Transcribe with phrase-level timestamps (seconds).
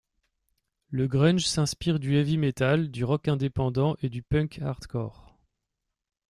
[0.89, 5.37] Le grunge s'inspire du heavy metal, du rock indépendant et du punk hardcore.